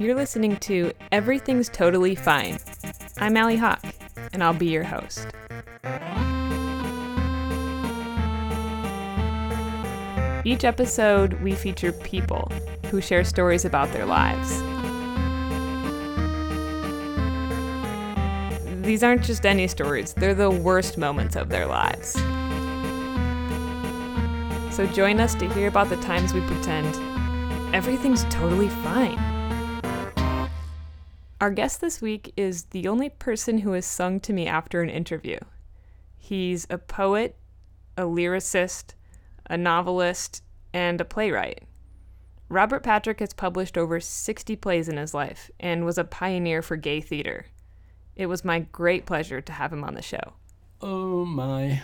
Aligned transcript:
You're 0.00 0.14
listening 0.14 0.58
to 0.58 0.92
Everything's 1.10 1.68
Totally 1.68 2.14
Fine. 2.14 2.60
I'm 3.18 3.36
Allie 3.36 3.56
Hawk, 3.56 3.84
and 4.32 4.44
I'll 4.44 4.54
be 4.54 4.68
your 4.68 4.84
host. 4.84 5.26
Each 10.44 10.62
episode, 10.62 11.32
we 11.42 11.52
feature 11.52 11.90
people 11.90 12.48
who 12.92 13.00
share 13.00 13.24
stories 13.24 13.64
about 13.64 13.92
their 13.92 14.06
lives. 14.06 14.62
These 18.86 19.02
aren't 19.02 19.24
just 19.24 19.44
any 19.44 19.66
stories, 19.66 20.14
they're 20.14 20.32
the 20.32 20.48
worst 20.48 20.96
moments 20.96 21.34
of 21.34 21.48
their 21.48 21.66
lives. 21.66 22.12
So 24.72 24.86
join 24.86 25.18
us 25.18 25.34
to 25.34 25.52
hear 25.54 25.66
about 25.66 25.88
the 25.88 25.96
times 25.96 26.32
we 26.32 26.40
pretend 26.42 26.94
everything's 27.74 28.22
totally 28.26 28.68
fine. 28.68 29.37
Our 31.40 31.52
guest 31.52 31.80
this 31.80 32.00
week 32.00 32.32
is 32.36 32.64
the 32.64 32.88
only 32.88 33.10
person 33.10 33.58
who 33.58 33.72
has 33.72 33.86
sung 33.86 34.18
to 34.20 34.32
me 34.32 34.48
after 34.48 34.82
an 34.82 34.90
interview. 34.90 35.38
He's 36.16 36.66
a 36.68 36.78
poet, 36.78 37.36
a 37.96 38.02
lyricist, 38.02 38.94
a 39.46 39.56
novelist, 39.56 40.42
and 40.72 41.00
a 41.00 41.04
playwright. 41.04 41.62
Robert 42.48 42.82
Patrick 42.82 43.20
has 43.20 43.32
published 43.32 43.78
over 43.78 44.00
60 44.00 44.56
plays 44.56 44.88
in 44.88 44.96
his 44.96 45.14
life 45.14 45.48
and 45.60 45.84
was 45.84 45.96
a 45.96 46.02
pioneer 46.02 46.60
for 46.60 46.74
gay 46.74 47.00
theater. 47.00 47.46
It 48.16 48.26
was 48.26 48.44
my 48.44 48.58
great 48.58 49.06
pleasure 49.06 49.40
to 49.40 49.52
have 49.52 49.72
him 49.72 49.84
on 49.84 49.94
the 49.94 50.02
show. 50.02 50.32
Oh 50.80 51.24
my. 51.24 51.82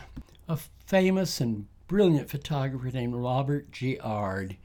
A 0.49 0.59
famous 0.87 1.41
and 1.41 1.67
brilliant 1.87 2.29
photographer 2.29 2.91
named 2.91 3.15
Robert 3.15 3.71
Giard 3.71 4.57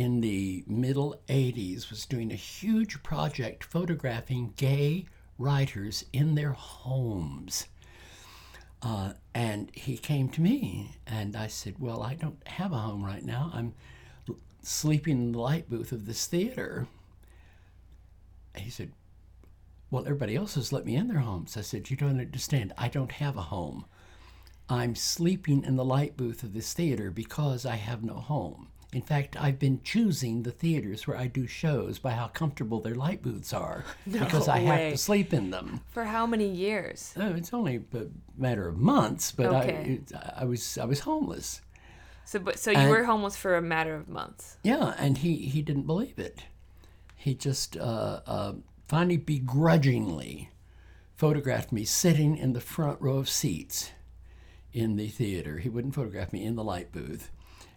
in 0.00 0.22
the 0.22 0.64
middle 0.66 1.20
80s 1.28 1.90
was 1.90 2.06
doing 2.06 2.32
a 2.32 2.36
huge 2.36 3.02
project 3.02 3.62
photographing 3.62 4.54
gay 4.56 5.04
writers 5.38 6.06
in 6.10 6.34
their 6.34 6.52
homes. 6.52 7.66
Uh, 8.80 9.12
and 9.34 9.70
he 9.74 9.98
came 9.98 10.30
to 10.30 10.40
me 10.40 10.96
and 11.06 11.36
I 11.36 11.48
said, 11.48 11.74
Well, 11.78 12.02
I 12.02 12.14
don't 12.14 12.46
have 12.48 12.72
a 12.72 12.78
home 12.78 13.04
right 13.04 13.22
now. 13.22 13.50
I'm 13.52 13.74
sleeping 14.62 15.18
in 15.18 15.32
the 15.32 15.38
light 15.38 15.68
booth 15.68 15.92
of 15.92 16.06
this 16.06 16.26
theater. 16.26 16.86
He 18.56 18.70
said, 18.70 18.92
Well, 19.90 20.06
everybody 20.06 20.34
else 20.34 20.54
has 20.54 20.72
let 20.72 20.86
me 20.86 20.96
in 20.96 21.08
their 21.08 21.18
homes. 21.18 21.58
I 21.58 21.60
said, 21.60 21.90
You 21.90 21.96
don't 21.98 22.20
understand. 22.20 22.72
I 22.78 22.88
don't 22.88 23.12
have 23.12 23.36
a 23.36 23.42
home. 23.42 23.84
I'm 24.70 24.94
sleeping 24.94 25.62
in 25.62 25.76
the 25.76 25.84
light 25.84 26.16
booth 26.16 26.42
of 26.42 26.54
this 26.54 26.72
theater 26.72 27.10
because 27.10 27.66
I 27.66 27.76
have 27.76 28.02
no 28.02 28.14
home. 28.14 28.68
In 28.92 29.02
fact, 29.02 29.36
I've 29.40 29.58
been 29.60 29.80
choosing 29.84 30.42
the 30.42 30.50
theaters 30.50 31.06
where 31.06 31.16
I 31.16 31.28
do 31.28 31.46
shows 31.46 32.00
by 32.00 32.10
how 32.10 32.26
comfortable 32.26 32.80
their 32.80 32.96
light 32.96 33.22
booths 33.22 33.52
are 33.52 33.84
No 34.06 34.18
because 34.18 34.48
I 34.48 34.58
way. 34.58 34.64
have 34.64 34.92
to 34.92 34.98
sleep 34.98 35.32
in 35.32 35.50
them. 35.50 35.80
For 35.92 36.04
how 36.04 36.26
many 36.26 36.48
years? 36.48 37.14
Oh, 37.16 37.28
it's 37.34 37.54
only 37.54 37.76
a 37.94 38.06
matter 38.36 38.66
of 38.66 38.78
months, 38.78 39.30
but 39.30 39.46
Okay. 39.46 39.76
I, 39.76 39.80
it, 39.80 40.12
I 40.38 40.44
was 40.44 40.76
I 40.76 40.86
was 40.86 41.00
homeless. 41.00 41.60
So, 42.24 42.40
but 42.40 42.58
so 42.58 42.70
you 42.72 42.78
And- 42.78 42.90
were 42.90 43.04
homeless 43.04 43.36
for 43.36 43.56
a 43.56 43.62
matter 43.62 43.94
of 43.94 44.08
months. 44.08 44.56
Yeah, 44.64 44.94
and 44.98 45.18
he 45.18 45.36
he 45.36 45.62
didn't 45.62 45.86
believe 45.86 46.18
it. 46.18 46.44
He 47.14 47.34
just 47.34 47.76
uh, 47.76 48.20
uh, 48.26 48.52
finally 48.88 49.18
begrudgingly 49.18 50.50
photographed 51.16 51.70
me 51.70 51.84
sitting 51.84 52.36
in 52.36 52.54
the 52.54 52.60
front 52.60 53.00
row 53.00 53.18
of 53.18 53.28
seats 53.28 53.90
in 54.72 54.96
the 54.96 55.06
theater. 55.08 55.58
He 55.58 55.68
wouldn't 55.68 55.94
photograph 55.94 56.32
me 56.32 56.44
in 56.44 56.56
the 56.56 56.64
light 56.64 56.90
booth. 56.92 57.30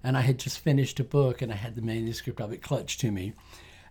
And 0.04 0.18
I 0.18 0.22
had 0.22 0.38
just 0.38 0.60
finished 0.60 1.00
a 1.00 1.04
book 1.04 1.42
and 1.42 1.52
I 1.52 1.56
had 1.56 1.76
the 1.76 1.82
manuscript 1.82 2.42
of 2.42 2.52
it 2.52 2.62
clutched 2.62 3.00
to 3.02 3.12
me. 3.12 3.34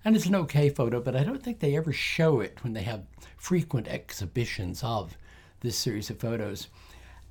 And 0.04 0.14
it's 0.16 0.26
an 0.26 0.34
okay 0.34 0.68
photo, 0.68 1.00
but 1.00 1.16
I 1.16 1.24
don't 1.24 1.42
think 1.42 1.60
they 1.60 1.76
ever 1.76 1.92
show 1.92 2.40
it 2.40 2.58
when 2.62 2.72
they 2.72 2.82
have 2.82 3.04
frequent 3.36 3.88
exhibitions 3.88 4.82
of 4.82 5.16
this 5.60 5.76
series 5.76 6.10
of 6.10 6.18
photos. 6.18 6.68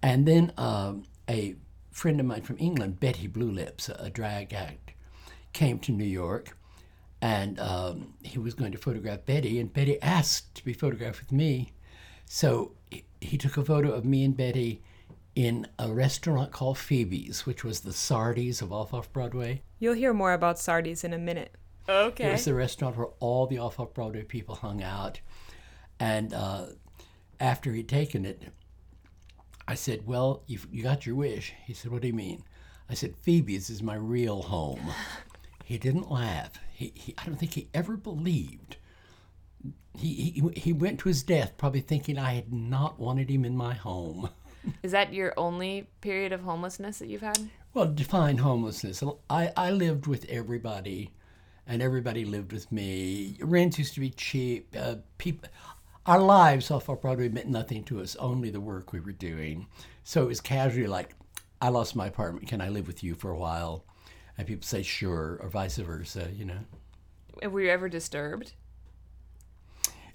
And 0.01 0.25
then 0.25 0.53
um, 0.57 1.03
a 1.29 1.55
friend 1.91 2.19
of 2.19 2.25
mine 2.25 2.41
from 2.41 2.57
England, 2.59 2.99
Betty 2.99 3.27
Blue 3.27 3.51
Lips, 3.51 3.89
a 3.89 4.09
drag 4.09 4.53
act, 4.53 4.93
came 5.53 5.79
to 5.79 5.91
New 5.91 6.05
York 6.05 6.57
and 7.21 7.59
um, 7.59 8.13
he 8.23 8.39
was 8.39 8.53
going 8.55 8.71
to 8.71 8.77
photograph 8.77 9.25
Betty, 9.25 9.59
and 9.59 9.71
Betty 9.71 10.01
asked 10.01 10.55
to 10.55 10.65
be 10.65 10.73
photographed 10.73 11.19
with 11.19 11.31
me. 11.31 11.71
So 12.25 12.71
he, 12.89 13.03
he 13.19 13.37
took 13.37 13.57
a 13.57 13.63
photo 13.63 13.91
of 13.91 14.05
me 14.05 14.23
and 14.23 14.35
Betty 14.35 14.81
in 15.35 15.67
a 15.79 15.91
restaurant 15.91 16.51
called 16.51 16.77
Phoebe's, 16.77 17.45
which 17.45 17.63
was 17.63 17.81
the 17.81 17.93
Sardi's 17.93 18.61
of 18.61 18.71
Off 18.73 18.93
Off 18.93 19.11
Broadway. 19.13 19.61
You'll 19.79 19.93
hear 19.93 20.13
more 20.13 20.33
about 20.33 20.59
Sardi's 20.59 21.03
in 21.03 21.13
a 21.13 21.17
minute. 21.17 21.55
Okay. 21.87 22.23
It 22.23 22.27
Okay. 22.27 22.31
was 22.33 22.45
the 22.45 22.53
restaurant 22.53 22.97
where 22.97 23.07
all 23.19 23.47
the 23.47 23.57
Off 23.57 23.79
Off 23.79 23.93
Broadway 23.93 24.23
people 24.23 24.55
hung 24.55 24.83
out. 24.83 25.19
And 25.99 26.33
uh, 26.33 26.65
after 27.39 27.71
he'd 27.73 27.87
taken 27.89 28.25
it, 28.25 28.41
I 29.67 29.75
said, 29.75 30.05
Well, 30.05 30.43
you 30.47 30.59
you 30.71 30.83
got 30.83 31.05
your 31.05 31.15
wish. 31.15 31.53
He 31.65 31.73
said, 31.73 31.91
What 31.91 32.01
do 32.01 32.07
you 32.07 32.13
mean? 32.13 32.43
I 32.89 32.93
said, 32.93 33.15
Phoebe's 33.15 33.69
is 33.69 33.81
my 33.81 33.95
real 33.95 34.41
home. 34.43 34.91
He 35.63 35.77
didn't 35.77 36.11
laugh. 36.11 36.51
He, 36.73 36.91
he, 36.93 37.15
I 37.17 37.23
don't 37.23 37.37
think 37.37 37.53
he 37.53 37.69
ever 37.73 37.95
believed. 37.95 38.75
He, 39.97 40.13
he, 40.13 40.49
he 40.59 40.73
went 40.73 40.99
to 40.99 41.07
his 41.07 41.23
death 41.23 41.53
probably 41.57 41.79
thinking 41.79 42.17
I 42.19 42.33
had 42.33 42.51
not 42.51 42.99
wanted 42.99 43.29
him 43.29 43.45
in 43.45 43.55
my 43.55 43.73
home. 43.75 44.29
Is 44.83 44.91
that 44.91 45.13
your 45.13 45.33
only 45.37 45.87
period 46.01 46.31
of 46.31 46.41
homelessness 46.41 46.99
that 46.99 47.07
you've 47.07 47.21
had? 47.21 47.49
Well, 47.73 47.85
define 47.85 48.37
homelessness. 48.37 49.03
I, 49.29 49.51
I 49.55 49.71
lived 49.71 50.07
with 50.07 50.25
everybody, 50.29 51.11
and 51.65 51.81
everybody 51.81 52.25
lived 52.25 52.51
with 52.51 52.71
me. 52.71 53.37
Rents 53.41 53.79
used 53.79 53.93
to 53.93 53.99
be 54.01 54.09
cheap. 54.09 54.75
Uh, 54.77 54.95
people, 55.17 55.49
our 56.05 56.19
lives 56.19 56.69
off 56.71 56.89
off 56.89 57.01
Broadway 57.01 57.29
meant 57.29 57.47
nothing 57.47 57.83
to 57.85 58.01
us, 58.01 58.15
only 58.17 58.49
the 58.49 58.59
work 58.59 58.91
we 58.91 58.99
were 58.99 59.11
doing. 59.11 59.67
So 60.03 60.23
it 60.23 60.27
was 60.27 60.41
casually 60.41 60.87
like, 60.87 61.15
I 61.61 61.69
lost 61.69 61.95
my 61.95 62.07
apartment. 62.07 62.47
Can 62.47 62.59
I 62.59 62.69
live 62.69 62.87
with 62.87 63.03
you 63.03 63.13
for 63.13 63.31
a 63.31 63.37
while? 63.37 63.85
And 64.37 64.47
people 64.47 64.65
say, 64.65 64.81
sure, 64.81 65.39
or 65.41 65.49
vice 65.49 65.77
versa, 65.77 66.29
you 66.35 66.45
know. 66.45 66.59
Were 67.49 67.61
you 67.61 67.69
ever 67.69 67.87
disturbed? 67.87 68.53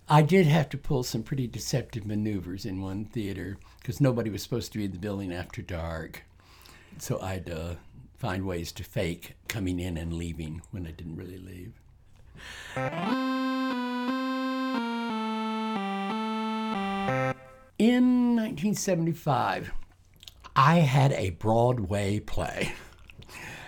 I 0.08 0.22
did 0.22 0.46
have 0.46 0.68
to 0.68 0.78
pull 0.78 1.02
some 1.02 1.24
pretty 1.24 1.48
deceptive 1.48 2.06
maneuvers 2.06 2.64
in 2.64 2.80
one 2.80 3.06
theater 3.06 3.58
because 3.80 4.00
nobody 4.00 4.30
was 4.30 4.40
supposed 4.40 4.70
to 4.72 4.78
be 4.78 4.84
in 4.84 4.92
the 4.92 4.98
building 4.98 5.32
after 5.32 5.62
dark. 5.62 6.22
So 6.98 7.20
I'd 7.20 7.50
uh, 7.50 7.74
find 8.16 8.46
ways 8.46 8.70
to 8.72 8.84
fake 8.84 9.34
coming 9.48 9.80
in 9.80 9.96
and 9.96 10.12
leaving 10.12 10.62
when 10.70 10.86
I 10.86 10.92
didn't 10.92 11.16
really 11.16 11.38
leave. 11.38 11.72
In 17.78 18.36
1975, 18.36 19.72
I 20.54 20.76
had 20.76 21.12
a 21.14 21.30
Broadway 21.30 22.20
play. 22.20 22.74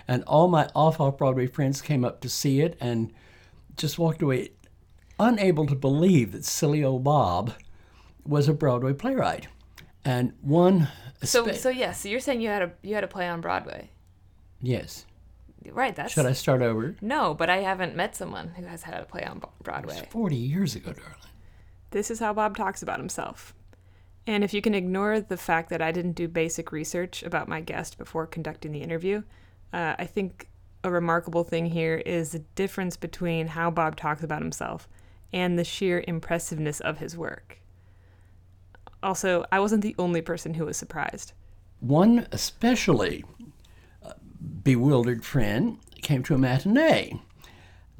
And 0.07 0.23
all 0.25 0.47
my 0.47 0.71
off 0.75 1.01
off 1.01 1.19
Broadway 1.19 1.49
friends 1.49 1.83
came 1.83 2.05
up 2.05 2.21
to 2.21 2.29
see 2.29 2.61
it 2.61 2.77
and 2.81 3.13
just 3.77 3.99
walked 3.99 4.23
away 4.23 4.53
unable 5.19 5.67
to 5.67 5.75
believe 5.75 6.33
that 6.33 6.45
silly 6.45 6.83
old 6.85 7.05
Bob 7.05 7.53
was 8.25 8.49
a 8.49 8.55
Broadway 8.55 8.93
playwright. 8.93 9.49
And 10.05 10.33
one, 10.41 10.89
So, 11.23 11.45
espe- 11.47 11.57
so 11.57 11.69
yes. 11.71 12.01
So 12.01 12.09
you're 12.09 12.21
saying 12.21 12.41
you 12.41 12.49
had 12.49 12.63
a 12.63 12.73
you 12.83 12.95
had 12.95 13.05
a 13.05 13.09
play 13.09 13.29
on 13.29 13.41
Broadway, 13.41 13.91
yes. 14.63 15.05
right? 15.71 15.95
That's 15.95 16.13
Should 16.13 16.27
I 16.27 16.33
start 16.33 16.63
over? 16.63 16.95
no, 17.01 17.35
but 17.35 17.51
I 17.51 17.59
haven't 17.59 17.97
met 17.97 18.15
someone 18.17 18.49
who 18.57 18.65
has 18.67 18.83
had 18.85 19.01
a 19.01 19.05
play 19.05 19.25
on 19.25 19.39
Bo- 19.41 19.51
Broadway. 19.63 20.07
40 20.11 20.37
years 20.37 20.75
ago, 20.77 20.93
darling. 20.93 21.15
This 21.91 22.11
is 22.11 22.21
how 22.21 22.33
Bob 22.33 22.57
talks 22.57 22.83
about 22.83 22.99
himself. 22.99 23.55
And 24.27 24.45
if 24.45 24.53
you 24.53 24.61
can 24.61 24.75
ignore 24.75 25.21
the 25.21 25.39
fact 25.39 25.71
that 25.71 25.81
I 25.81 25.91
didn't 25.91 26.13
do 26.13 26.29
basic 26.29 26.71
research 26.71 27.23
about 27.23 27.49
my 27.49 27.61
guest 27.63 27.97
before 27.97 28.27
conducting 28.27 28.73
the 28.73 28.83
interview, 28.83 29.23
uh, 29.73 29.95
I 29.99 30.05
think 30.05 30.49
a 30.85 30.91
remarkable 30.91 31.45
thing 31.45 31.67
here 31.67 31.97
is 31.97 32.33
the 32.33 32.41
difference 32.55 32.97
between 32.97 33.49
how 33.49 33.71
Bob 33.71 33.97
talks 33.97 34.23
about 34.23 34.43
himself 34.43 34.87
and 35.33 35.59
the 35.59 35.65
sheer 35.65 36.05
impressiveness 36.07 36.81
of 36.81 36.99
his 36.99 37.17
work. 37.17 37.61
Also, 39.03 39.45
I 39.53 39.61
wasn't 39.61 39.83
the 39.83 39.95
only 39.99 40.23
person 40.23 40.55
who 40.55 40.67
was 40.67 40.77
surprised. 40.77 41.33
One 41.81 42.27
especially 42.33 43.25
uh, 44.03 44.15
bewildered 44.65 45.25
friend 45.25 45.79
came 46.03 46.23
to 46.25 46.35
a 46.35 46.39
matinee. 46.39 47.21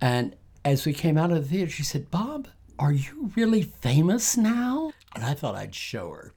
And 0.01 0.35
as 0.65 0.85
we 0.85 0.93
came 0.93 1.17
out 1.17 1.31
of 1.31 1.43
the 1.43 1.49
theater, 1.49 1.71
she 1.71 1.85
said, 1.85 2.11
Bob, 2.11 2.49
are 2.79 2.93
you 2.93 3.31
really 3.37 3.63
famous 3.63 4.37
now? 4.37 4.93
And 5.15 5.25
I 5.25 5.35
thought 5.35 5.55
I'd 5.55 5.75
show 5.75 6.11
her. 6.11 6.33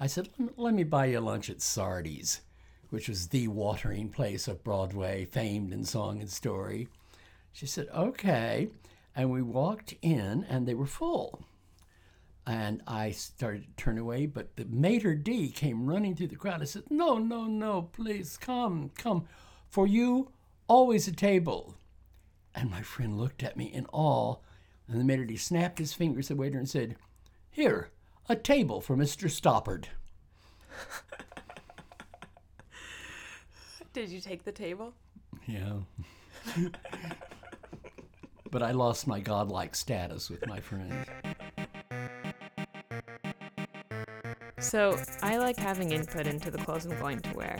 I 0.00 0.06
said, 0.06 0.28
"Let- 0.38 0.58
let 0.58 0.74
me 0.74 0.84
buy 0.84 1.06
you 1.06 1.20
lunch 1.20 1.48
at 1.48 1.62
Sardi's, 1.62 2.40
which 2.90 3.08
was 3.08 3.28
the 3.28 3.48
watering 3.48 4.08
place 4.10 4.48
of 4.48 4.64
Broadway, 4.64 5.24
famed 5.24 5.72
in 5.72 5.84
song 5.84 6.20
and 6.20 6.30
story. 6.30 6.88
She 7.52 7.66
said, 7.66 7.88
okay. 7.94 8.68
And 9.16 9.30
we 9.30 9.42
walked 9.42 9.94
in, 10.02 10.44
and 10.48 10.66
they 10.66 10.74
were 10.74 10.86
full. 10.86 11.44
And 12.46 12.82
I 12.86 13.12
started 13.12 13.64
to 13.64 13.82
turn 13.82 13.96
away, 13.96 14.26
but 14.26 14.56
the 14.56 14.66
maitre 14.66 15.16
d' 15.16 15.54
came 15.54 15.86
running 15.86 16.14
through 16.14 16.28
the 16.28 16.36
crowd. 16.36 16.60
I 16.60 16.66
said, 16.66 16.84
No, 16.90 17.16
no, 17.18 17.46
no, 17.46 17.82
please 17.92 18.36
come, 18.36 18.90
come. 18.98 19.26
For 19.70 19.86
you, 19.86 20.30
always 20.68 21.08
a 21.08 21.12
table. 21.12 21.76
And 22.54 22.70
my 22.70 22.82
friend 22.82 23.18
looked 23.18 23.42
at 23.42 23.56
me 23.56 23.64
in 23.64 23.86
awe. 23.92 24.36
And 24.86 25.00
the 25.00 25.04
minute 25.04 25.30
he 25.30 25.36
snapped 25.36 25.78
his 25.78 25.94
fingers 25.94 26.30
at 26.30 26.36
the 26.36 26.40
waiter 26.40 26.58
and 26.58 26.68
said, 26.68 26.96
Here, 27.50 27.90
a 28.28 28.36
table 28.36 28.80
for 28.80 28.96
Mr. 28.96 29.30
Stoppard. 29.30 29.86
Did 33.94 34.10
you 34.10 34.20
take 34.20 34.44
the 34.44 34.52
table? 34.52 34.92
Yeah. 35.46 35.78
but 38.54 38.62
I 38.62 38.70
lost 38.70 39.08
my 39.08 39.18
godlike 39.18 39.74
status 39.74 40.30
with 40.30 40.46
my 40.46 40.60
friends. 40.60 40.94
So, 44.60 44.96
I 45.22 45.38
like 45.38 45.56
having 45.56 45.90
input 45.90 46.28
into 46.28 46.52
the 46.52 46.58
clothes 46.58 46.86
I'm 46.86 46.96
going 47.00 47.18
to 47.18 47.34
wear. 47.34 47.58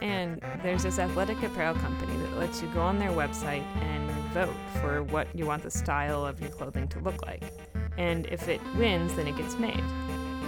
And 0.00 0.40
there's 0.62 0.84
this 0.84 1.00
athletic 1.00 1.42
apparel 1.42 1.74
company 1.74 2.16
that 2.18 2.38
lets 2.38 2.62
you 2.62 2.68
go 2.68 2.82
on 2.82 3.00
their 3.00 3.10
website 3.10 3.64
and 3.82 4.08
vote 4.32 4.54
for 4.80 5.02
what 5.02 5.26
you 5.34 5.44
want 5.44 5.64
the 5.64 5.72
style 5.72 6.24
of 6.24 6.40
your 6.40 6.50
clothing 6.50 6.86
to 6.86 7.00
look 7.00 7.26
like. 7.26 7.42
And 7.96 8.26
if 8.26 8.46
it 8.46 8.60
wins, 8.76 9.14
then 9.14 9.26
it 9.26 9.36
gets 9.36 9.58
made. 9.58 9.82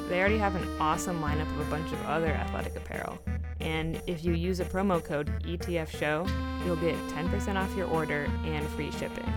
They 0.09 0.21
already 0.21 0.39
have 0.39 0.55
an 0.55 0.69
awesome 0.81 1.21
lineup 1.21 1.53
of 1.59 1.67
a 1.67 1.71
bunch 1.71 1.91
of 1.91 2.01
other 2.07 2.29
athletic 2.29 2.77
apparel. 2.77 3.19
And 3.59 4.01
if 4.07 4.25
you 4.25 4.35
use 4.35 4.61
a 4.61 4.65
promo 4.65 5.03
code 5.03 5.33
ETF 5.43 5.89
Show, 5.89 6.27
you'll 6.65 6.77
get 6.77 6.95
10% 7.09 7.57
off 7.57 7.77
your 7.77 7.89
order 7.89 8.31
and 8.45 8.65
free 8.69 8.93
shipping. 8.93 9.31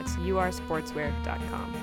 That's 0.00 0.16
ursportswear.com. 0.16 1.74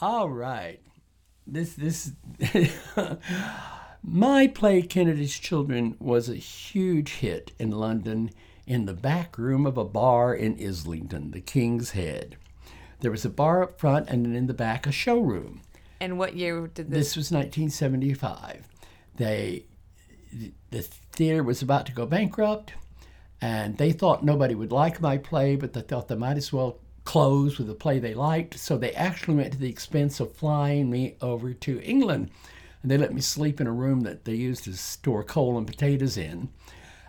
All 0.00 0.30
right. 0.30 0.78
This 1.48 1.74
this 1.74 2.12
my 4.04 4.46
play 4.46 4.82
Kennedy's 4.82 5.36
Children 5.36 5.96
was 5.98 6.28
a 6.28 6.36
huge 6.36 7.14
hit 7.14 7.50
in 7.58 7.72
London 7.72 8.30
in 8.68 8.86
the 8.86 8.94
back 8.94 9.36
room 9.36 9.66
of 9.66 9.76
a 9.76 9.84
bar 9.84 10.32
in 10.32 10.64
Islington, 10.64 11.32
the 11.32 11.40
King's 11.40 11.90
Head. 11.90 12.36
There 13.00 13.10
was 13.10 13.24
a 13.24 13.30
bar 13.30 13.64
up 13.64 13.80
front 13.80 14.08
and 14.08 14.24
then 14.24 14.36
in 14.36 14.46
the 14.46 14.54
back 14.54 14.86
a 14.86 14.92
showroom. 14.92 15.62
And 16.00 16.20
what 16.20 16.36
year 16.36 16.68
did 16.68 16.88
this? 16.88 17.08
This 17.08 17.16
was 17.16 17.32
1975. 17.32 18.68
They 19.16 19.64
the 20.70 20.82
theater 20.82 21.42
was 21.42 21.62
about 21.62 21.86
to 21.86 21.92
go 21.92 22.06
bankrupt 22.06 22.74
and 23.42 23.76
they 23.76 23.90
thought 23.90 24.24
nobody 24.24 24.54
would 24.54 24.70
like 24.70 25.00
my 25.00 25.18
play, 25.18 25.56
but 25.56 25.72
they 25.72 25.80
thought 25.80 26.06
they 26.06 26.14
might 26.14 26.36
as 26.36 26.52
well 26.52 26.78
close 27.04 27.58
with 27.58 27.68
a 27.68 27.74
play 27.74 27.98
they 27.98 28.14
liked. 28.14 28.56
So 28.56 28.78
they 28.78 28.92
actually 28.92 29.34
went 29.34 29.52
to 29.52 29.58
the 29.58 29.68
expense 29.68 30.20
of 30.20 30.32
flying 30.32 30.88
me 30.88 31.16
over 31.20 31.52
to 31.52 31.82
England. 31.82 32.30
And 32.80 32.90
they 32.90 32.96
let 32.96 33.12
me 33.12 33.20
sleep 33.20 33.60
in 33.60 33.66
a 33.66 33.72
room 33.72 34.02
that 34.02 34.24
they 34.24 34.34
used 34.34 34.62
to 34.64 34.74
store 34.74 35.24
coal 35.24 35.58
and 35.58 35.66
potatoes 35.66 36.16
in. 36.16 36.50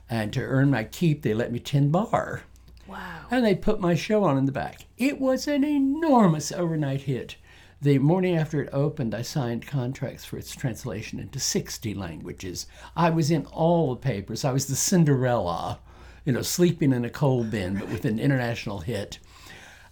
And 0.09 0.33
to 0.33 0.41
earn 0.41 0.71
my 0.71 0.85
keep, 0.85 1.21
they 1.21 1.35
let 1.35 1.51
me 1.51 1.59
tend 1.59 1.91
bar. 1.91 2.41
Wow. 2.87 3.25
And 3.29 3.45
they 3.45 3.53
put 3.53 3.79
my 3.79 3.93
show 3.93 4.23
on 4.23 4.35
in 4.35 4.45
the 4.45 4.51
back. 4.51 4.85
It 4.97 5.19
was 5.19 5.47
an 5.47 5.63
enormous 5.63 6.51
overnight 6.51 7.03
hit. 7.03 7.35
The 7.79 7.99
morning 7.99 8.35
after 8.35 8.59
it 8.61 8.69
opened, 8.73 9.13
I 9.13 9.21
signed 9.21 9.67
contracts 9.67 10.25
for 10.25 10.37
its 10.37 10.55
translation 10.55 11.19
into 11.19 11.39
60 11.39 11.93
languages. 11.93 12.65
I 12.95 13.11
was 13.11 13.29
in 13.29 13.45
all 13.47 13.93
the 13.93 14.01
papers. 14.01 14.43
I 14.43 14.51
was 14.51 14.65
the 14.65 14.75
Cinderella, 14.75 15.79
you 16.25 16.33
know, 16.33 16.41
sleeping 16.41 16.93
in 16.93 17.05
a 17.05 17.09
coal 17.09 17.43
bin, 17.43 17.77
but 17.77 17.89
with 17.89 18.05
an 18.05 18.19
international 18.19 18.79
hit. 18.79 19.19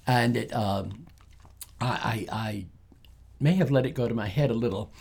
And 0.07 0.37
it, 0.37 0.53
um, 0.53 1.05
I, 1.79 2.27
I, 2.31 2.35
I 2.35 2.65
may 3.39 3.53
have 3.53 3.71
let 3.71 3.85
it 3.85 3.91
go 3.91 4.07
to 4.07 4.13
my 4.13 4.27
head 4.27 4.49
a 4.49 4.55
little. 4.55 4.91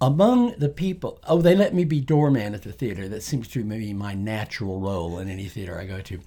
Among 0.00 0.58
the 0.58 0.68
people, 0.68 1.20
oh, 1.28 1.40
they 1.40 1.54
let 1.54 1.74
me 1.74 1.84
be 1.84 2.00
doorman 2.00 2.54
at 2.54 2.62
the 2.62 2.72
theater. 2.72 3.08
That 3.08 3.22
seems 3.22 3.48
to 3.48 3.64
be 3.64 3.92
my 3.92 4.14
natural 4.14 4.80
role 4.80 5.18
in 5.18 5.28
any 5.28 5.46
theater 5.46 5.78
I 5.78 5.86
go 5.86 6.00
to. 6.00 6.20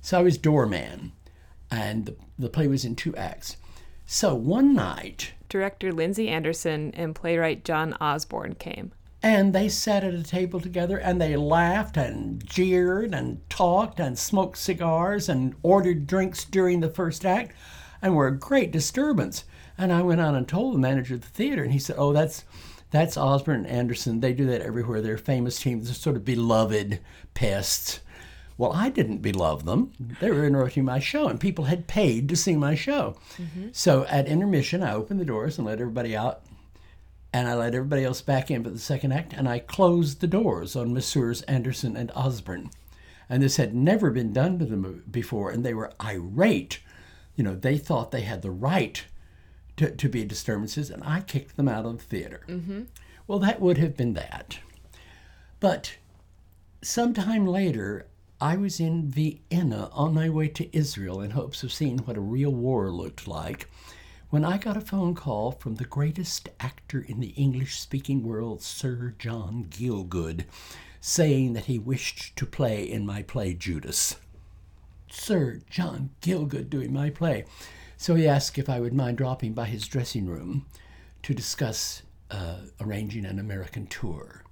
So 0.00 0.18
I 0.18 0.22
was 0.22 0.38
doorman, 0.38 1.12
and 1.70 2.06
the, 2.06 2.16
the 2.38 2.48
play 2.48 2.66
was 2.68 2.84
in 2.84 2.96
two 2.96 3.14
acts. 3.16 3.56
So 4.06 4.34
one 4.34 4.72
night, 4.72 5.32
Director 5.50 5.92
Lindsay 5.92 6.28
Anderson 6.28 6.92
and 6.94 7.14
playwright 7.14 7.64
John 7.64 7.94
Osborne 8.00 8.54
came. 8.54 8.92
And 9.22 9.52
they 9.52 9.68
sat 9.68 10.04
at 10.04 10.14
a 10.14 10.22
table 10.22 10.60
together 10.60 10.96
and 10.96 11.20
they 11.20 11.36
laughed 11.36 11.96
and 11.96 12.44
jeered 12.46 13.14
and 13.14 13.48
talked 13.50 13.98
and 13.98 14.18
smoked 14.18 14.58
cigars 14.58 15.28
and 15.28 15.54
ordered 15.62 16.06
drinks 16.06 16.44
during 16.44 16.80
the 16.80 16.88
first 16.88 17.24
act 17.24 17.52
and 18.00 18.14
were 18.14 18.28
a 18.28 18.38
great 18.38 18.70
disturbance. 18.70 19.44
And 19.76 19.92
I 19.92 20.02
went 20.02 20.20
on 20.20 20.34
and 20.34 20.46
told 20.46 20.74
the 20.74 20.78
manager 20.78 21.14
of 21.14 21.22
the 21.22 21.28
theater, 21.28 21.62
and 21.62 21.72
he 21.72 21.78
said, 21.78 21.96
Oh, 21.98 22.12
that's 22.12 22.44
that's 22.90 23.16
Osborne 23.16 23.64
and 23.64 23.66
Anderson. 23.66 24.20
They 24.20 24.32
do 24.32 24.46
that 24.46 24.62
everywhere. 24.62 25.00
They're 25.00 25.18
famous 25.18 25.60
teams. 25.60 25.86
They're 25.86 25.94
sort 25.94 26.16
of 26.16 26.24
beloved 26.24 27.00
pests. 27.34 28.00
Well, 28.56 28.72
I 28.72 28.88
didn't 28.88 29.18
beloved 29.18 29.66
them. 29.66 29.92
They 30.20 30.30
were 30.30 30.44
interrupting 30.44 30.84
my 30.84 30.98
show, 30.98 31.28
and 31.28 31.38
people 31.38 31.66
had 31.66 31.86
paid 31.86 32.28
to 32.28 32.36
see 32.36 32.56
my 32.56 32.74
show. 32.74 33.16
Mm-hmm. 33.36 33.68
So 33.72 34.04
at 34.06 34.26
intermission, 34.26 34.82
I 34.82 34.94
opened 34.94 35.20
the 35.20 35.24
doors 35.24 35.58
and 35.58 35.66
let 35.66 35.80
everybody 35.80 36.16
out 36.16 36.42
and 37.32 37.48
I 37.48 37.54
let 37.54 37.74
everybody 37.74 38.04
else 38.04 38.22
back 38.22 38.50
in 38.50 38.64
for 38.64 38.70
the 38.70 38.78
second 38.78 39.12
act, 39.12 39.32
and 39.32 39.48
I 39.48 39.58
closed 39.58 40.20
the 40.20 40.26
doors 40.26 40.74
on 40.74 40.94
Messrs. 40.94 41.42
Anderson 41.42 41.96
and 41.96 42.10
Osborne. 42.14 42.70
And 43.28 43.42
this 43.42 43.56
had 43.56 43.74
never 43.74 44.10
been 44.10 44.32
done 44.32 44.58
to 44.58 44.64
them 44.64 45.04
before, 45.10 45.50
and 45.50 45.64
they 45.64 45.74
were 45.74 45.92
irate. 46.02 46.80
You 47.36 47.44
know, 47.44 47.54
they 47.54 47.76
thought 47.76 48.10
they 48.10 48.22
had 48.22 48.40
the 48.40 48.50
right 48.50 49.04
to, 49.76 49.90
to 49.90 50.08
be 50.08 50.24
disturbances, 50.24 50.90
and 50.90 51.04
I 51.04 51.20
kicked 51.20 51.56
them 51.56 51.68
out 51.68 51.84
of 51.84 51.98
the 51.98 52.04
theater. 52.04 52.40
Mm-hmm. 52.48 52.82
Well, 53.26 53.38
that 53.40 53.60
would 53.60 53.76
have 53.76 53.96
been 53.96 54.14
that. 54.14 54.58
But 55.60 55.96
sometime 56.82 57.46
later, 57.46 58.06
I 58.40 58.56
was 58.56 58.80
in 58.80 59.10
Vienna 59.10 59.90
on 59.92 60.14
my 60.14 60.30
way 60.30 60.48
to 60.48 60.76
Israel 60.76 61.20
in 61.20 61.32
hopes 61.32 61.62
of 61.62 61.72
seeing 61.72 61.98
what 61.98 62.16
a 62.16 62.20
real 62.20 62.52
war 62.52 62.90
looked 62.90 63.28
like 63.28 63.68
when 64.30 64.44
I 64.44 64.58
got 64.58 64.76
a 64.76 64.82
phone 64.82 65.14
call 65.14 65.52
from 65.52 65.76
the 65.76 65.84
greatest 65.84 66.50
actor 66.60 67.00
in 67.00 67.20
the 67.20 67.28
English 67.28 67.80
speaking 67.80 68.22
world, 68.22 68.60
Sir 68.60 69.14
John 69.18 69.66
Gielgud, 69.70 70.44
saying 71.00 71.54
that 71.54 71.64
he 71.64 71.78
wished 71.78 72.36
to 72.36 72.44
play 72.44 72.82
in 72.82 73.06
my 73.06 73.22
play 73.22 73.54
Judas. 73.54 74.16
Sir 75.10 75.60
John 75.70 76.10
Gielgud 76.20 76.68
doing 76.68 76.92
my 76.92 77.08
play. 77.08 77.46
So 77.96 78.14
he 78.16 78.28
asked 78.28 78.58
if 78.58 78.68
I 78.68 78.80
would 78.80 78.92
mind 78.92 79.16
dropping 79.16 79.54
by 79.54 79.64
his 79.64 79.88
dressing 79.88 80.26
room 80.26 80.66
to 81.22 81.32
discuss 81.32 82.02
uh, 82.30 82.58
arranging 82.80 83.24
an 83.24 83.38
American 83.38 83.86
tour. 83.86 84.44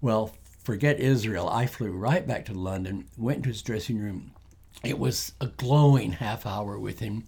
Well, 0.00 0.34
forget 0.64 0.98
Israel. 0.98 1.50
I 1.50 1.66
flew 1.66 1.90
right 1.90 2.26
back 2.26 2.46
to 2.46 2.54
London, 2.54 3.08
went 3.18 3.42
to 3.42 3.50
his 3.50 3.62
dressing 3.62 3.98
room. 3.98 4.32
It 4.82 4.98
was 4.98 5.32
a 5.38 5.48
glowing 5.48 6.12
half 6.12 6.46
hour 6.46 6.78
with 6.78 7.00
him 7.00 7.24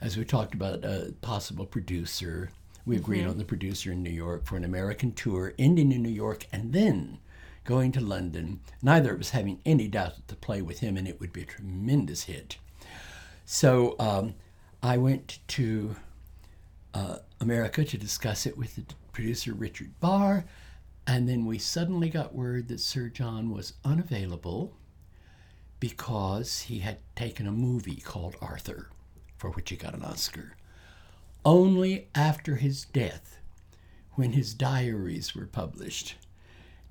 as 0.00 0.16
we 0.16 0.24
talked 0.24 0.54
about 0.54 0.84
a 0.84 1.14
possible 1.20 1.66
producer. 1.66 2.50
We 2.86 2.96
agreed 2.96 3.26
on 3.26 3.38
the 3.38 3.44
producer 3.44 3.92
in 3.92 4.02
New 4.02 4.10
York 4.10 4.46
for 4.46 4.56
an 4.56 4.64
American 4.64 5.12
tour, 5.12 5.52
ending 5.58 5.92
in 5.92 6.02
New 6.02 6.08
York 6.08 6.46
and 6.52 6.72
then 6.72 7.18
going 7.64 7.92
to 7.92 8.00
London. 8.00 8.60
Neither 8.82 9.14
of 9.14 9.20
us 9.20 9.30
having 9.30 9.60
any 9.66 9.86
doubt 9.86 10.16
that 10.16 10.28
to 10.28 10.34
play 10.34 10.62
with 10.62 10.80
him 10.80 10.96
and 10.96 11.06
it 11.06 11.20
would 11.20 11.32
be 11.32 11.42
a 11.42 11.46
tremendous 11.46 12.24
hit. 12.24 12.56
So 13.44 13.96
um, 13.98 14.34
I 14.82 14.96
went 14.96 15.40
to 15.48 15.96
uh, 16.94 17.16
America 17.40 17.84
to 17.84 17.98
discuss 17.98 18.46
it 18.46 18.56
with 18.56 18.76
the 18.76 18.84
producer 19.12 19.52
Richard 19.52 19.98
Barr, 20.00 20.44
and 21.06 21.28
then 21.28 21.44
we 21.44 21.58
suddenly 21.58 22.08
got 22.08 22.34
word 22.34 22.68
that 22.68 22.80
Sir 22.80 23.08
John 23.08 23.50
was 23.50 23.74
unavailable 23.84 24.72
because 25.80 26.60
he 26.62 26.78
had 26.80 26.98
taken 27.16 27.46
a 27.46 27.52
movie 27.52 27.96
called 27.96 28.36
Arthur, 28.40 28.88
for 29.40 29.50
which 29.50 29.70
he 29.70 29.76
got 29.76 29.94
an 29.94 30.04
Oscar. 30.04 30.54
Only 31.46 32.08
after 32.14 32.56
his 32.56 32.84
death, 32.84 33.40
when 34.12 34.32
his 34.32 34.52
diaries 34.52 35.34
were 35.34 35.46
published, 35.46 36.16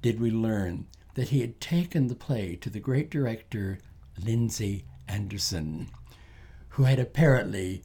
did 0.02 0.20
we 0.20 0.32
learn 0.32 0.88
that 1.14 1.30
he 1.30 1.42
had 1.42 1.62
taken 1.62 2.08
the 2.08 2.16
play 2.16 2.56
to 2.56 2.72
the 2.72 2.80
great 2.80 3.12
director 3.12 3.78
Lindsay 4.26 4.84
Anderson, 5.08 5.90
who 6.70 6.84
had 6.84 6.98
apparently 6.98 7.84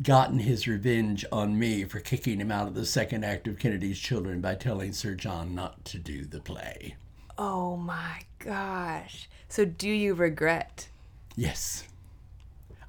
gotten 0.00 0.38
his 0.38 0.68
revenge 0.68 1.24
on 1.32 1.58
me 1.58 1.82
for 1.82 1.98
kicking 1.98 2.40
him 2.40 2.52
out 2.52 2.68
of 2.68 2.74
the 2.74 2.86
second 2.86 3.24
act 3.24 3.48
of 3.48 3.58
Kennedy's 3.58 3.98
Children 3.98 4.40
by 4.40 4.54
telling 4.54 4.92
Sir 4.92 5.16
John 5.16 5.52
not 5.52 5.84
to 5.86 5.98
do 5.98 6.24
the 6.24 6.40
play. 6.40 6.94
Oh 7.36 7.76
my 7.76 8.20
gosh. 8.38 9.28
So, 9.48 9.64
do 9.64 9.88
you 9.88 10.14
regret? 10.14 10.88
Yes. 11.34 11.84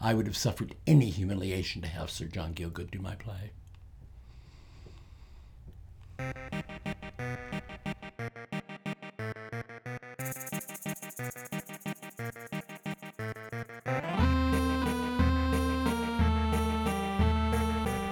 I 0.03 0.15
would 0.15 0.25
have 0.25 0.35
suffered 0.35 0.73
any 0.87 1.11
humiliation 1.11 1.83
to 1.83 1.87
have 1.87 2.09
Sir 2.09 2.25
John 2.25 2.55
Gielgud 2.55 2.89
do 2.89 2.99
my 2.99 3.13
play. 3.13 3.51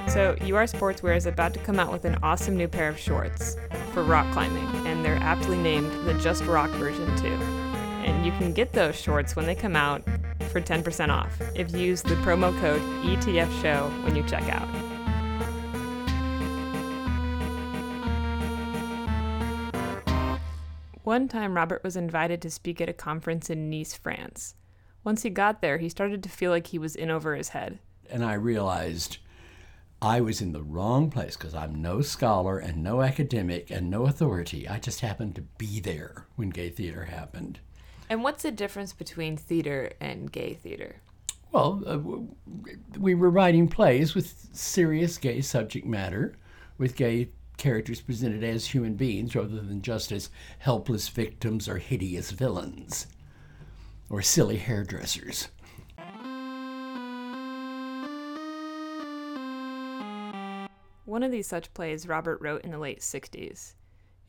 So, 0.10 0.36
UR 0.42 0.66
Sportswear 0.66 1.16
is 1.16 1.26
about 1.26 1.54
to 1.54 1.60
come 1.60 1.80
out 1.80 1.92
with 1.92 2.06
an 2.06 2.20
awesome 2.22 2.56
new 2.56 2.68
pair 2.68 2.90
of 2.90 3.00
shorts 3.00 3.56
for 3.94 4.04
rock 4.04 4.32
climbing, 4.32 4.68
and 4.86 5.04
they're 5.04 5.16
aptly 5.16 5.58
named 5.58 5.92
the 6.06 6.14
Just 6.16 6.46
Rock 6.46 6.70
version 6.72 7.16
2. 7.18 7.28
and 8.06 8.26
you 8.26 8.32
can 8.34 8.54
get 8.54 8.74
those 8.74 8.96
shorts 9.00 9.36
when 9.36 9.46
they 9.46 9.54
come 9.56 9.76
out 9.76 10.02
for 10.50 10.62
10% 10.62 11.10
off 11.10 11.42
if 11.56 11.72
you 11.72 11.80
use 11.80 12.02
the 12.02 12.16
promo 12.16 12.58
code 12.60 12.82
ETFShow 13.04 14.04
when 14.04 14.16
you 14.16 14.24
check 14.24 14.44
out. 14.50 14.68
One 21.04 21.28
time, 21.28 21.56
Robert 21.56 21.84
was 21.84 21.96
invited 21.96 22.40
to 22.44 22.52
speak 22.52 22.80
at 22.80 22.88
a 22.88 22.94
conference 22.94 23.50
in 23.50 23.70
Nice, 23.70 23.96
France. 23.96 24.54
Once 25.04 25.24
he 25.24 25.32
got 25.32 25.60
there, 25.60 25.80
he 25.80 25.90
started 25.90 26.22
to 26.22 26.30
feel 26.30 26.52
like 26.52 26.68
he 26.68 26.78
was 26.78 26.96
in 26.96 27.10
over 27.10 27.36
his 27.36 27.50
head. 27.50 27.80
And 28.12 28.24
I 28.24 28.34
realized 28.34 29.18
I 30.02 30.22
was 30.22 30.40
in 30.40 30.52
the 30.52 30.62
wrong 30.62 31.10
place 31.10 31.36
because 31.36 31.56
I'm 31.56 31.82
no 31.82 32.02
scholar 32.02 32.60
and 32.60 32.84
no 32.84 33.02
academic 33.02 33.72
and 33.72 33.90
no 33.90 34.06
authority. 34.06 34.68
I 34.68 34.78
just 34.78 35.02
happened 35.02 35.36
to 35.36 35.42
be 35.42 35.80
there 35.80 36.28
when 36.36 36.52
gay 36.52 36.70
theater 36.70 37.06
happened. 37.06 37.60
And 38.10 38.24
what's 38.24 38.42
the 38.44 38.52
difference 38.52 38.92
between 38.92 39.38
theater 39.38 39.92
and 40.02 40.32
gay 40.32 40.56
theater? 40.56 41.02
Well, 41.52 41.84
uh, 41.86 42.00
we 42.98 43.14
were 43.14 43.30
writing 43.30 43.68
plays 43.68 44.16
with 44.16 44.50
serious 44.52 45.18
gay 45.18 45.42
subject 45.42 45.86
matter, 45.86 46.36
with 46.78 46.96
gay 46.96 47.30
characters 47.58 48.02
presented 48.02 48.44
as 48.44 48.68
human 48.68 48.96
beings 48.96 49.36
rather 49.36 49.62
than 49.62 49.82
just 49.82 50.12
as 50.12 50.30
helpless 50.60 51.10
victims 51.10 51.68
or 51.68 51.78
hideous 51.78 52.32
villains 52.32 53.08
or 54.10 54.22
silly 54.22 54.58
hairdressers. 54.58 55.50
One 61.06 61.24
of 61.24 61.32
these 61.32 61.48
such 61.48 61.74
plays 61.74 62.08
Robert 62.08 62.40
wrote 62.42 62.64
in 62.64 62.72
the 62.72 62.78
late 62.78 63.00
60s. 63.00 63.74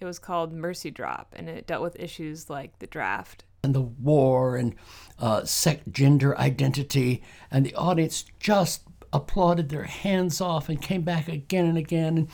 It 0.01 0.05
was 0.07 0.19
called 0.19 0.53
Mercy 0.53 0.91
Drop, 0.91 1.35
and 1.37 1.49
it 1.49 1.67
dealt 1.67 1.83
with 1.83 2.01
issues 2.01 2.49
like 2.49 2.79
the 2.79 2.87
draft. 2.87 3.45
And 3.63 3.75
the 3.75 3.83
war 3.83 4.57
and 4.57 4.75
uh, 5.19 5.45
sex, 5.45 5.83
gender 5.91 6.37
identity, 6.39 7.23
and 7.51 7.65
the 7.65 7.75
audience 7.75 8.25
just 8.39 8.83
applauded 9.13 9.69
their 9.69 9.85
hands 9.85 10.41
off 10.41 10.69
and 10.69 10.81
came 10.81 11.03
back 11.03 11.29
again 11.29 11.67
and 11.67 11.77
again. 11.77 12.17
And 12.17 12.29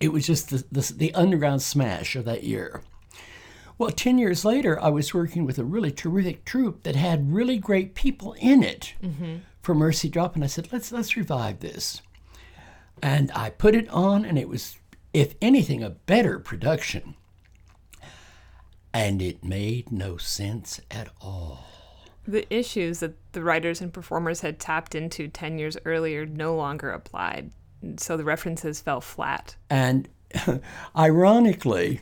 it 0.00 0.12
was 0.12 0.26
just 0.26 0.50
the, 0.50 0.64
the, 0.72 0.92
the 0.96 1.14
underground 1.14 1.62
smash 1.62 2.16
of 2.16 2.24
that 2.24 2.42
year. 2.42 2.82
Well, 3.78 3.90
10 3.90 4.18
years 4.18 4.44
later, 4.44 4.78
I 4.78 4.88
was 4.90 5.14
working 5.14 5.46
with 5.46 5.58
a 5.58 5.64
really 5.64 5.90
terrific 5.90 6.44
troupe 6.44 6.82
that 6.82 6.96
had 6.96 7.32
really 7.32 7.56
great 7.56 7.94
people 7.94 8.34
in 8.34 8.62
it 8.62 8.94
mm-hmm. 9.02 9.36
for 9.62 9.74
Mercy 9.74 10.08
Drop, 10.10 10.34
and 10.34 10.44
I 10.44 10.48
said, 10.48 10.70
let's, 10.70 10.92
let's 10.92 11.16
revive 11.16 11.60
this. 11.60 12.02
And 13.02 13.30
I 13.34 13.48
put 13.48 13.74
it 13.74 13.88
on, 13.88 14.26
and 14.26 14.38
it 14.38 14.50
was, 14.50 14.76
if 15.14 15.34
anything, 15.40 15.82
a 15.82 15.88
better 15.88 16.38
production. 16.38 17.14
And 18.92 19.22
it 19.22 19.44
made 19.44 19.92
no 19.92 20.16
sense 20.16 20.80
at 20.90 21.08
all. 21.20 21.66
The 22.26 22.52
issues 22.52 23.00
that 23.00 23.14
the 23.32 23.42
writers 23.42 23.80
and 23.80 23.92
performers 23.92 24.40
had 24.40 24.58
tapped 24.58 24.94
into 24.94 25.28
10 25.28 25.58
years 25.58 25.76
earlier 25.84 26.26
no 26.26 26.54
longer 26.54 26.90
applied. 26.90 27.52
So 27.98 28.16
the 28.16 28.24
references 28.24 28.80
fell 28.80 29.00
flat. 29.00 29.56
And 29.68 30.08
ironically, 30.96 32.00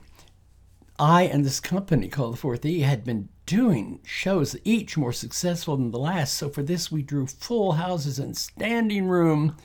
I 0.99 1.23
and 1.23 1.45
this 1.45 1.61
company 1.61 2.09
called 2.09 2.35
the 2.35 2.39
Fourth 2.39 2.65
E 2.65 2.81
had 2.81 3.05
been 3.05 3.29
doing 3.47 4.01
shows, 4.05 4.57
each 4.65 4.97
more 4.97 5.13
successful 5.13 5.77
than 5.77 5.91
the 5.91 5.99
last. 5.99 6.35
So 6.35 6.49
for 6.49 6.63
this, 6.63 6.91
we 6.91 7.03
drew 7.03 7.27
full 7.27 7.73
houses 7.73 8.19
and 8.19 8.37
standing 8.37 9.09
room. 9.09 9.57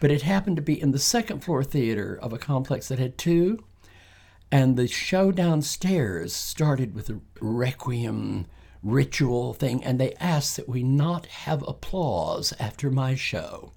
But 0.00 0.12
it 0.12 0.22
happened 0.22 0.56
to 0.56 0.62
be 0.62 0.80
in 0.80 0.92
the 0.92 0.98
second 0.98 1.42
floor 1.42 1.64
theater 1.64 2.18
of 2.22 2.32
a 2.32 2.38
complex 2.38 2.88
that 2.88 3.00
had 3.00 3.18
two. 3.18 3.64
And 4.50 4.76
the 4.76 4.88
show 4.88 5.30
downstairs 5.30 6.32
started 6.32 6.94
with 6.94 7.10
a 7.10 7.20
requiem 7.40 8.46
ritual 8.82 9.52
thing, 9.52 9.84
and 9.84 10.00
they 10.00 10.14
asked 10.14 10.56
that 10.56 10.68
we 10.68 10.82
not 10.82 11.26
have 11.26 11.62
applause 11.66 12.54
after 12.58 12.90
my 12.90 13.14
show 13.14 13.72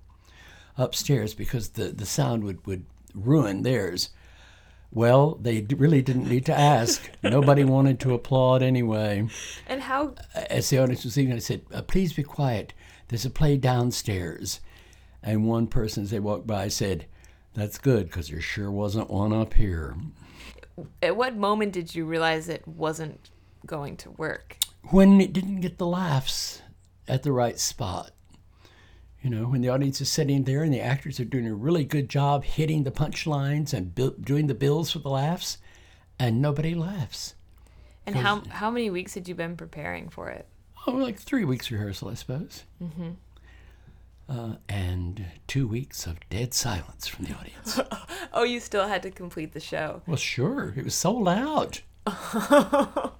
upstairs 0.78 1.34
because 1.34 1.70
the, 1.70 1.86
the 1.86 2.06
sound 2.06 2.44
would, 2.44 2.66
would 2.66 2.86
ruin 3.14 3.64
theirs. 3.64 4.10
Well, 4.94 5.36
they 5.36 5.62
really 5.62 6.02
didn't 6.02 6.30
need 6.30 6.46
to 6.48 6.58
ask. 6.58 7.10
Nobody 7.24 7.64
wanted 7.66 8.00
to 8.02 8.14
applaud 8.14 8.62
anyway. 8.62 9.28
And 9.68 9.82
how? 9.82 10.16
As 10.50 10.70
the 10.70 10.80
audience 10.80 11.06
was 11.06 11.16
leaving, 11.16 11.36
I 11.36 11.40
said, 11.40 11.62
uh, 11.74 11.82
"Please 11.82 12.12
be 12.12 12.24
quiet. 12.24 12.74
There's 13.08 13.26
a 13.26 13.30
play 13.30 13.56
downstairs." 13.56 14.60
And 15.24 15.48
one 15.48 15.68
person, 15.68 16.04
as 16.04 16.12
they 16.12 16.20
walked 16.20 16.46
by, 16.46 16.68
said, 16.68 17.06
"That's 17.54 17.78
good 17.78 18.08
because 18.08 18.28
there 18.30 18.42
sure 18.42 18.70
wasn't 18.70 19.10
one 19.10 19.32
up 19.32 19.54
here." 19.54 19.96
At 21.02 21.16
what 21.16 21.36
moment 21.36 21.74
did 21.74 21.94
you 21.96 22.06
realize 22.06 22.50
it 22.50 22.68
wasn't 22.68 23.30
going 23.66 23.98
to 23.98 24.12
work? 24.12 24.58
When 24.90 25.22
it 25.22 25.34
didn't 25.34 25.62
get 25.62 25.78
the 25.78 25.86
laughs 25.86 26.62
at 27.08 27.24
the 27.24 27.32
right 27.32 27.60
spot. 27.60 28.12
You 29.22 29.30
know, 29.30 29.46
when 29.46 29.62
the 29.62 29.70
audience 29.70 30.02
is 30.02 30.10
sitting 30.10 30.46
there 30.46 30.64
and 30.64 30.74
the 30.74 30.82
actors 30.82 31.20
are 31.20 31.26
doing 31.26 31.46
a 31.46 31.54
really 31.54 31.84
good 31.84 32.10
job 32.10 32.44
hitting 32.44 32.84
the 32.84 32.92
punchlines 32.92 33.72
and 33.72 33.94
bu- 33.94 34.18
doing 34.20 34.48
the 34.48 34.56
bills 34.56 34.92
for 34.92 35.00
the 35.00 35.10
laughs, 35.10 35.60
and 36.18 36.42
nobody 36.42 36.74
laughs. 36.74 37.36
And 38.08 38.16
how 38.16 38.42
how 38.50 38.72
many 38.72 38.90
weeks 38.90 39.14
had 39.14 39.28
you 39.28 39.36
been 39.36 39.56
preparing 39.56 40.10
for 40.10 40.30
it? 40.30 40.48
Oh, 40.88 40.94
like 40.94 41.20
three 41.20 41.46
weeks 41.46 41.70
rehearsal, 41.70 42.10
I 42.10 42.16
suppose. 42.16 42.64
Mm-hmm. 42.82 43.12
Uh, 44.32 44.56
and 44.70 45.26
two 45.46 45.68
weeks 45.68 46.08
of 46.08 46.18
dead 46.30 46.54
silence 46.54 47.06
from 47.06 47.26
the 47.26 47.36
audience. 47.36 47.82
oh, 48.34 48.44
you 48.44 48.62
still 48.62 48.88
had 48.88 49.04
to 49.04 49.12
complete 49.12 49.52
the 49.52 49.60
show. 49.60 50.02
Well, 50.08 50.16
sure. 50.16 50.74
It 50.78 50.86
was 50.86 50.96
sold 50.96 51.28
out. 51.28 51.82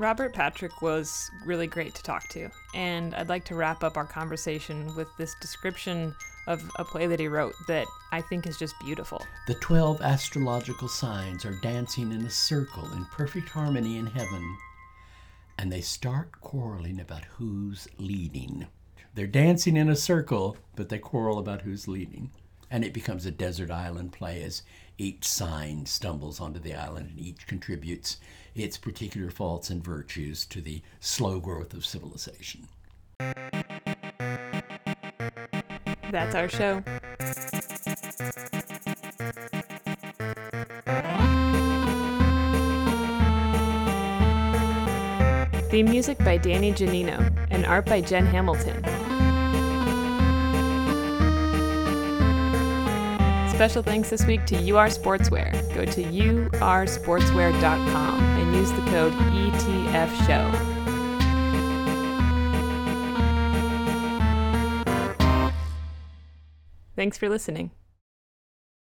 Robert 0.00 0.34
Patrick 0.34 0.82
was 0.82 1.30
really 1.46 1.68
great 1.68 1.94
to 1.94 2.02
talk 2.02 2.26
to, 2.30 2.48
and 2.74 3.14
I'd 3.14 3.28
like 3.28 3.44
to 3.44 3.54
wrap 3.54 3.84
up 3.84 3.96
our 3.96 4.06
conversation 4.06 4.92
with 4.96 5.06
this 5.18 5.36
description 5.40 6.12
of 6.48 6.68
a 6.80 6.84
play 6.84 7.06
that 7.06 7.20
he 7.20 7.28
wrote 7.28 7.54
that 7.68 7.86
I 8.10 8.20
think 8.20 8.48
is 8.48 8.58
just 8.58 8.74
beautiful. 8.80 9.24
The 9.46 9.54
12 9.54 10.02
astrological 10.02 10.88
signs 10.88 11.44
are 11.44 11.60
dancing 11.60 12.10
in 12.10 12.26
a 12.26 12.30
circle 12.30 12.90
in 12.92 13.04
perfect 13.04 13.48
harmony 13.50 13.98
in 13.98 14.06
heaven, 14.06 14.56
and 15.58 15.70
they 15.70 15.80
start 15.80 16.32
quarreling 16.40 16.98
about 16.98 17.24
who's 17.24 17.86
leading. 17.98 18.66
They're 19.14 19.26
dancing 19.26 19.76
in 19.76 19.88
a 19.88 19.96
circle, 19.96 20.56
but 20.76 20.88
they 20.88 20.98
quarrel 20.98 21.38
about 21.38 21.62
who's 21.62 21.88
leading. 21.88 22.30
And 22.70 22.84
it 22.84 22.92
becomes 22.92 23.26
a 23.26 23.30
desert 23.30 23.70
island 23.70 24.12
play 24.12 24.42
as 24.42 24.62
each 24.98 25.26
sign 25.26 25.86
stumbles 25.86 26.40
onto 26.40 26.60
the 26.60 26.74
island 26.74 27.10
and 27.10 27.18
each 27.18 27.46
contributes 27.46 28.18
its 28.54 28.76
particular 28.76 29.30
faults 29.30 29.70
and 29.70 29.82
virtues 29.82 30.44
to 30.46 30.60
the 30.60 30.82
slow 31.00 31.40
growth 31.40 31.72
of 31.72 31.86
civilization. 31.86 32.68
That's 36.10 36.34
our 36.34 36.48
show. 36.48 36.82
Theme 45.70 45.90
music 45.90 46.18
by 46.18 46.38
Danny 46.38 46.72
Janino 46.72 47.47
and 47.58 47.66
art 47.66 47.84
by 47.86 48.00
Jen 48.00 48.24
Hamilton. 48.24 48.84
Special 53.52 53.82
thanks 53.82 54.10
this 54.10 54.24
week 54.24 54.46
to 54.46 54.54
UR 54.54 54.86
Sportswear. 54.86 55.50
Go 55.74 55.84
to 55.84 56.04
ursportswear.com 56.04 58.22
and 58.22 58.54
use 58.54 58.70
the 58.70 58.82
code 58.82 59.12
ETFSHOW. 59.12 60.52
Thanks 66.94 67.18
for 67.18 67.28
listening. 67.28 67.72